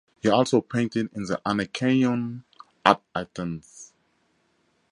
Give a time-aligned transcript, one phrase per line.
[0.19, 2.43] He also painted in the Anakeion
[2.83, 3.93] at Athens.